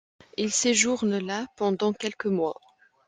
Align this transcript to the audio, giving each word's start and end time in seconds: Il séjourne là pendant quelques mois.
Il 0.35 0.51
séjourne 0.51 1.19
là 1.19 1.45
pendant 1.57 1.93
quelques 1.93 2.25
mois. 2.25 2.59